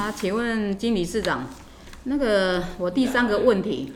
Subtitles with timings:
[0.00, 1.46] 啊，请问金理事长，
[2.04, 3.92] 那个我第三个问题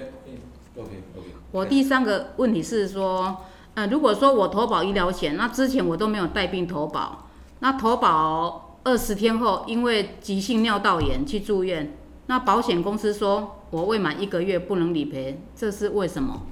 [0.76, 3.38] ，OK OK，我第三个问题是说，
[3.72, 7.30] 呃，如果说我投保医疗险，那之前我都没有带病投保，
[7.60, 11.96] 那投保二十天后因为急性尿道炎去住院，
[12.26, 16.42] 那保险公司说我未满一个月不能理赔，这是为什么？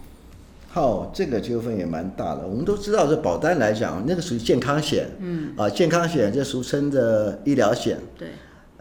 [0.71, 2.46] 好，这个纠纷也蛮大的。
[2.46, 8.00] 我们都知道，这保单来讲，那个属于健康险，嗯，啊，健康险就俗称的医疗险。
[8.19, 8.29] 对。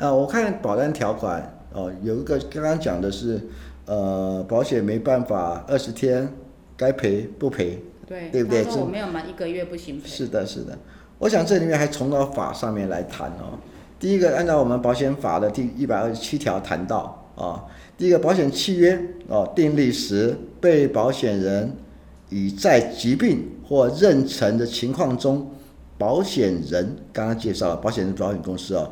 [0.02, 3.40] 啊，我看保单条款，哦，有一个刚刚讲的是，
[3.86, 6.28] 呃，保险没办法二十天
[6.76, 8.66] 该赔不赔，对，对不对？
[8.72, 10.08] 我没有满一个月不行赔。
[10.08, 10.76] 是的，是的。
[11.20, 13.60] 我想这里面还从到法上面来谈哦。
[14.00, 17.64] 第一个，按照我们保险法的第一百二十七条谈到，啊，
[17.96, 21.72] 第一个保险契约哦订立时，被保险人
[22.30, 25.52] 已在疾病或妊娠的情况中，
[26.00, 28.92] 保险人刚刚介绍了，保险人保险公司哦。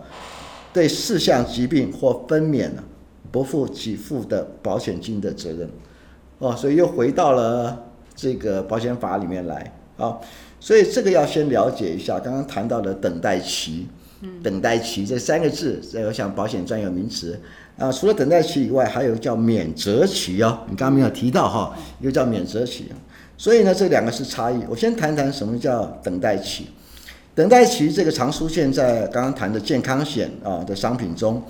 [0.71, 2.83] 对四项疾病或分娩了，
[3.31, 5.69] 不负给付的保险金的责任，
[6.38, 7.85] 哦，所以又回到了
[8.16, 10.17] 这个保险法里面来啊，
[10.59, 12.19] 所以这个要先了解一下。
[12.19, 13.88] 刚刚谈到的等待期，
[14.44, 17.39] 等待期这三个字，这个像保险专有名词
[17.77, 17.91] 啊。
[17.91, 22.85] 除了等待期以外，还有叫免责期哦，你刚刚没有提到哈，一个叫免责期。
[23.38, 24.61] 所以呢，这两个是差异。
[24.69, 26.67] 我先谈谈什么叫等待期。
[27.39, 31.41] 等待期这个常出现在刚刚谈的健康险啊的商品中，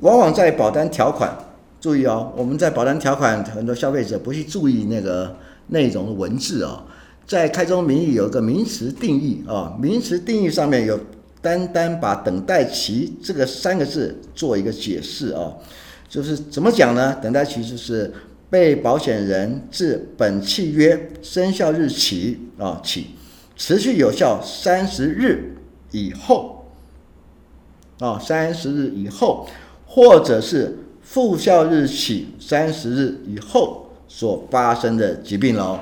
[0.00, 1.32] 往往在保单条款，
[1.80, 5.36] 注意哦，我们在保单条款很多消费者不去注意那个
[5.68, 6.84] 内容的文字啊，
[7.24, 10.98] 在开宗明义有一个名词定义啊，名词定义上面有
[11.40, 15.54] 单单把等待期这个三个字做一个解释啊，
[16.08, 17.16] 就是怎么讲呢？
[17.22, 18.12] 等待期就是
[18.50, 23.06] 被保险人自本契约生效日起啊起。
[23.56, 25.56] 持续有效三十日
[25.90, 26.66] 以后，
[27.98, 29.48] 啊，三十日以后，
[29.86, 35.78] 或者是复效日起三十日以后所发生的疾病喽。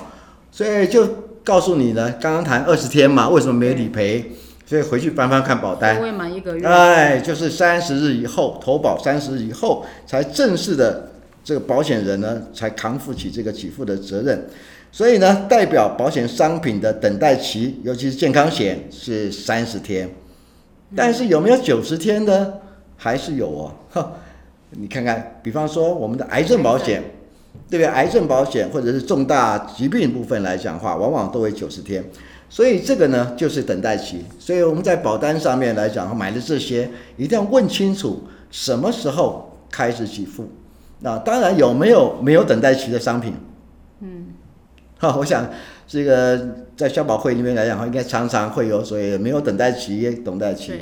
[0.52, 1.06] 所以就
[1.42, 4.32] 告诉你呢，刚刚谈二十天嘛，为什么没理赔？
[4.66, 11.10] 所以回去翻翻看保单，未满一个月，哎，就是三十日以后投保，三十日以后才正式的
[11.44, 14.46] 这个保险人呢，才扛负起这个给付的责任。
[14.94, 20.08] 所以呢，代表保险商品的等待期，尤其是健康险是三十天，
[20.94, 22.60] 但是有没有九十天的？
[22.96, 24.12] 还是有哦。
[24.70, 27.02] 你看看，比方说我们的癌症保险，
[27.68, 27.86] 对不对？
[27.86, 32.04] 癌症保险或者是重大疾病部分来讲的话，往往都会九十天。
[32.48, 34.24] 所以这个呢，就是等待期。
[34.38, 40.48] 所以我们在保单上面来讲，买的这些一定要问清楚什么时候开始给付。
[41.00, 43.34] 那当然有没有没有等待期的商品？
[43.98, 44.26] 嗯。
[45.10, 45.48] 好， 我想
[45.86, 46.40] 这个
[46.76, 50.72] 在消保会里面来讲，应该常常会有所谓没有等待期、等待期。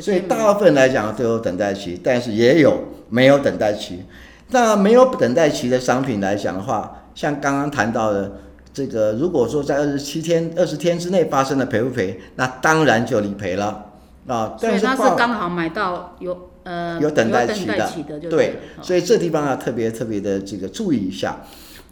[0.00, 4.04] 所以大部分来讲都有等待期，但是也有没有等待期。
[4.50, 8.32] 那没有等待期的商品来讲的话，像刚刚谈到的
[8.72, 13.86] 这个，如果说在二十七天、二十天之内发生的赔不赔，那当然就理赔了
[14.26, 14.56] 啊。
[14.58, 17.90] 所以他是刚好买到有呃有等待期的，
[18.30, 18.58] 对。
[18.80, 21.40] 所以这地方要特别特别的这个注意一下。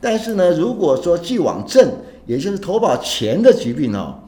[0.00, 1.92] 但是呢，如果说既往症，
[2.26, 4.20] 也就是投保前的疾病哦，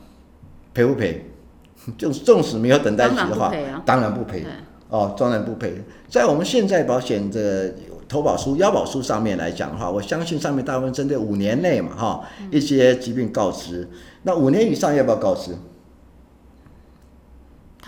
[0.73, 1.25] 赔不赔？
[1.97, 3.51] 就纵使没有等待期的话，
[3.87, 5.83] 当然不赔、啊、哦，当然不赔。
[6.09, 7.73] 在我们现在保险的
[8.07, 12.15] 投保书、腰保书上面来讲的话，我相信上面大部分针对五年内嘛，哈、哦，
[12.51, 13.89] 一些疾病告知。
[14.25, 15.53] 那五年以上要不要告知？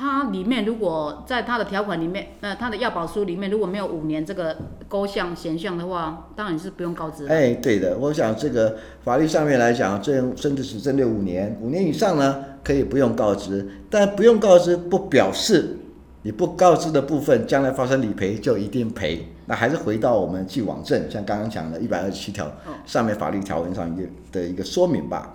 [0.00, 4.56] 它里面如果在它的条款里面，呃，它的要保书里面如果没有五年这个
[4.88, 7.26] 勾项选项的话，当然是不用告知。
[7.26, 15.76] 哎，对的，我想这个法律上面来讲，这甚至是针对五年，五年以上呢可以不用告知，但不用告知不表示
[16.22, 22.50] 你不告知的部分将来发生理赔就一定赔，那还是回到我们既往症，像刚刚讲的一百二十七条
[22.86, 25.34] 上面法律条文上一的一个说明吧。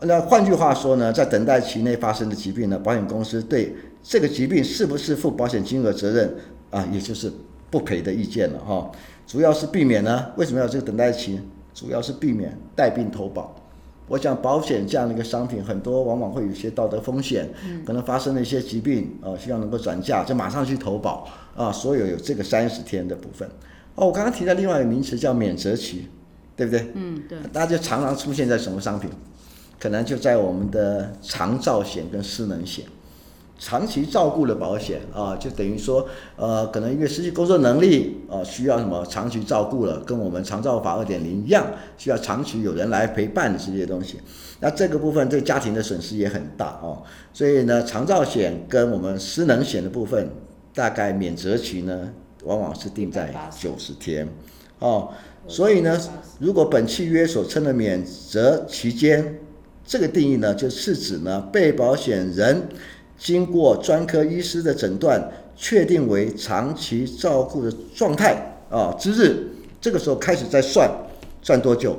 [0.00, 6.34] 那换句话说呢，在等待期内发生的疾病呢，保险公司对这个疾病是不是负保险金额责任
[6.70, 7.32] 啊，也就是
[7.70, 8.90] 不赔的意见了哈。
[9.26, 11.40] 主要是避免呢，为什么要这个等待期？
[11.72, 13.54] 主要是避免带病投保。
[14.06, 17.48] 我想保险这样的一个商品，很多往往会有一些道德风险，
[17.86, 21.26] 可能发生了一些疾病啊，希望能够转嫁，就马上去投保
[21.56, 21.72] 啊。
[21.72, 23.48] 所有有这个三十天的部分。
[23.94, 26.06] 哦，我刚刚提到另外一个名词叫免责期，
[26.54, 26.92] 对不对？
[26.94, 27.38] 嗯，对。
[27.52, 29.08] 大家就常常出现在什么商品？
[29.78, 32.84] 可能就在我们的长照险跟失能险，
[33.58, 36.06] 长期照顾的保险啊，就等于说，
[36.36, 41.66] 呃，可能因为失去工作能力啊，需要什么长期照顾了，跟我们长照法二点零一样，
[41.96, 44.18] 需要长期有人来陪伴的这些东西。
[44.60, 50.30] 那这个部分对家庭的损失也很大哦，所以呢，长照险跟我们失能险的部分，
[50.74, 52.10] 大概免责期呢
[52.44, 54.26] 往往是定在九十天，
[54.78, 55.10] 哦，
[55.46, 56.00] 所以呢，
[56.38, 59.38] 如果本契约所称的免责期间，
[59.86, 62.68] 这个定义呢，就是指呢被保险人
[63.18, 68.36] 经过专科医师的诊断，确定为长期照顾的状态
[68.70, 69.48] 啊之日，
[69.80, 70.90] 这个时候开始再算，
[71.42, 71.96] 算多久？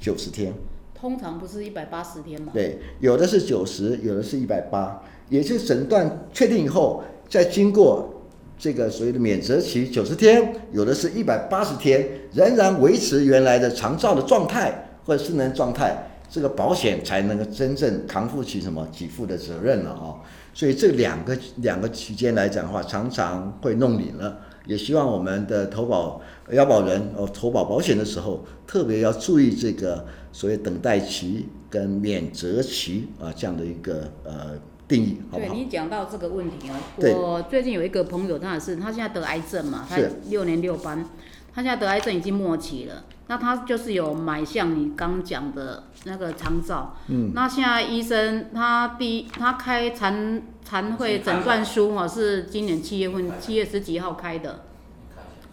[0.00, 0.52] 九十天。
[0.94, 2.52] 通常不是一百八十天吗？
[2.54, 8.22] 对，有的是九十，有的是一百八，也就是诊断确定以后，再经过
[8.56, 20.16] 这个所谓的免责期九十天，有的是一百八十天，仍然维持原来的长照的状态或者失能状态，这个保险才能够真正扛负起什么给付的责任了啊。
[20.54, 24.38] 所以这两个两个期间来讲的话，常常会弄拧了。
[24.64, 34.52] 也希望我们的投保要保人哦，投保保险的时候，特别要注意这个所谓等待期跟免责期啊这样的一个呃
[34.86, 35.52] 定义，好不好？
[35.52, 41.04] 对，你讲到这个问题啊，我最近有一个朋友，他也是，他现在得癌症嘛，他六年六班，
[41.52, 50.42] 他现在得癌症已经末期了，那他就是有买像你刚讲的那个长照，嗯，那现在医生他第一他开残。
[50.64, 54.60] 残会诊断书哈是今年七月份七月十几号开的，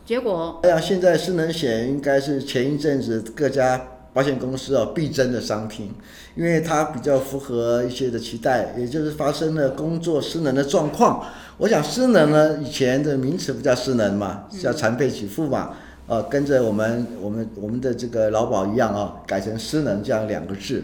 [0.05, 0.59] 结果。
[0.63, 3.81] 哎呀，现在失能险应该是前一阵子各家
[4.13, 5.91] 保险公司哦必争的商品，
[6.35, 11.25] 因为它比较符合一些的期待，也就是发生了工作失能的状况。
[11.57, 15.73] 我想失能呢，以前的名词不叫失能嘛，叫残废给付嘛，
[16.09, 20.83] 呃，跟着我们我们我们的这个劳保一样啊，改成失能这样两个字。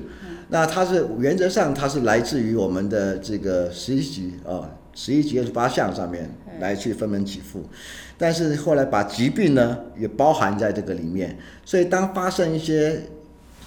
[0.49, 6.29] 那它是原则上，它是来自于我们的这个十一级啊，十一级二十八项上面
[6.59, 7.63] 来去分门给付，
[8.19, 11.35] 但是后来把疾病呢也包含在这个里面，
[11.65, 13.01] 所以当发生一些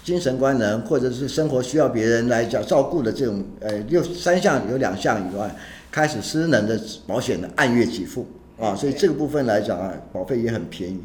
[0.05, 5.53] 精神官能或者是生活需要别人来照照顾的这种，呃，六三项有两项以外，
[5.91, 8.25] 开始失能的保险的按月给付
[8.61, 11.01] 啊，所以这个部分来讲啊，保费也很便宜。